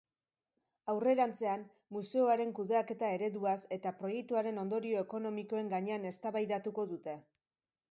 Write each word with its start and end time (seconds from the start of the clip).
Aurrerantzean, 0.93 1.65
museoaren 1.97 2.55
kudeaketa 2.61 3.11
ereduaz 3.19 3.55
eta 3.79 3.93
proiektuaren 4.01 4.59
ondorio 4.65 5.05
ekonomikoen 5.09 5.73
gainean 5.77 6.11
eztabaidatuko 6.15 6.91
dute. 6.97 7.19